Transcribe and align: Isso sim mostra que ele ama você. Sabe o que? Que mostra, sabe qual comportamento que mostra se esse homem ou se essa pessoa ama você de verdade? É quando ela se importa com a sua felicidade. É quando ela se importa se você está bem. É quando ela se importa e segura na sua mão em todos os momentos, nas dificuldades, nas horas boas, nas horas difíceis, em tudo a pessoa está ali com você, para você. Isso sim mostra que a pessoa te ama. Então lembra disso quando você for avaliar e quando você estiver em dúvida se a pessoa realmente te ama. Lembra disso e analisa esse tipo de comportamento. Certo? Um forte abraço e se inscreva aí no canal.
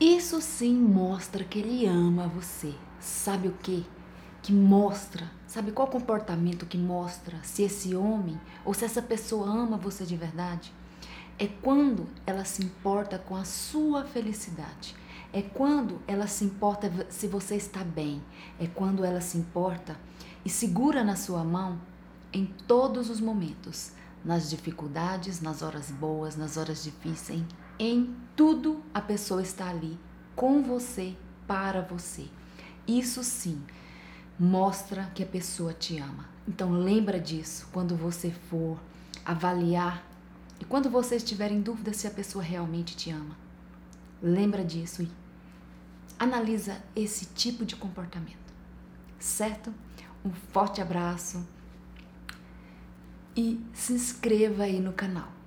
Isso 0.00 0.40
sim 0.40 0.74
mostra 0.76 1.44
que 1.44 1.58
ele 1.58 1.84
ama 1.84 2.26
você. 2.26 2.74
Sabe 2.98 3.48
o 3.48 3.52
que? 3.52 3.84
Que 4.40 4.50
mostra, 4.50 5.30
sabe 5.46 5.72
qual 5.72 5.88
comportamento 5.88 6.64
que 6.64 6.78
mostra 6.78 7.38
se 7.42 7.64
esse 7.64 7.94
homem 7.94 8.40
ou 8.64 8.72
se 8.72 8.86
essa 8.86 9.02
pessoa 9.02 9.46
ama 9.46 9.76
você 9.76 10.06
de 10.06 10.16
verdade? 10.16 10.72
É 11.38 11.46
quando 11.46 12.06
ela 12.26 12.46
se 12.46 12.64
importa 12.64 13.18
com 13.18 13.36
a 13.36 13.44
sua 13.44 14.02
felicidade. 14.04 14.96
É 15.34 15.42
quando 15.42 16.00
ela 16.06 16.26
se 16.26 16.46
importa 16.46 16.90
se 17.10 17.26
você 17.26 17.56
está 17.56 17.84
bem. 17.84 18.22
É 18.58 18.66
quando 18.66 19.04
ela 19.04 19.20
se 19.20 19.36
importa 19.36 19.98
e 20.42 20.48
segura 20.48 21.04
na 21.04 21.14
sua 21.14 21.44
mão 21.44 21.78
em 22.32 22.46
todos 22.66 23.10
os 23.10 23.20
momentos, 23.20 23.92
nas 24.24 24.50
dificuldades, 24.50 25.40
nas 25.40 25.62
horas 25.62 25.90
boas, 25.90 26.36
nas 26.36 26.56
horas 26.56 26.82
difíceis, 26.82 27.42
em 27.78 28.14
tudo 28.36 28.82
a 28.92 29.00
pessoa 29.00 29.42
está 29.42 29.68
ali 29.68 29.98
com 30.36 30.62
você, 30.62 31.16
para 31.46 31.82
você. 31.82 32.28
Isso 32.86 33.22
sim 33.24 33.60
mostra 34.38 35.10
que 35.14 35.22
a 35.22 35.26
pessoa 35.26 35.72
te 35.72 35.98
ama. 35.98 36.28
Então 36.46 36.72
lembra 36.72 37.20
disso 37.20 37.68
quando 37.72 37.96
você 37.96 38.30
for 38.30 38.78
avaliar 39.24 40.04
e 40.58 40.64
quando 40.64 40.88
você 40.88 41.16
estiver 41.16 41.50
em 41.50 41.60
dúvida 41.60 41.92
se 41.92 42.06
a 42.06 42.10
pessoa 42.10 42.42
realmente 42.42 42.96
te 42.96 43.10
ama. 43.10 43.36
Lembra 44.22 44.64
disso 44.64 45.02
e 45.02 45.10
analisa 46.18 46.80
esse 46.94 47.26
tipo 47.26 47.64
de 47.64 47.76
comportamento. 47.76 48.38
Certo? 49.18 49.72
Um 50.24 50.30
forte 50.52 50.80
abraço 50.80 51.46
e 53.36 53.60
se 53.72 53.92
inscreva 53.92 54.64
aí 54.64 54.80
no 54.80 54.92
canal. 54.92 55.39